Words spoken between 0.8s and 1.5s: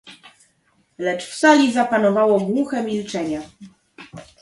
"Lecz w